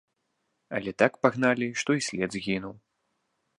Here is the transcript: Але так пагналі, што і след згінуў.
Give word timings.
Але 0.77 0.91
так 1.01 1.19
пагналі, 1.27 1.69
што 1.83 1.89
і 1.99 2.03
след 2.09 2.29
згінуў. 2.39 2.75